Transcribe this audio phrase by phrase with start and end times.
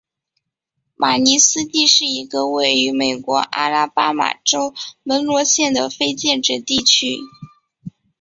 [0.95, 7.19] 马尼斯蒂是一个位于美国阿拉巴马州门罗县的非建制地区。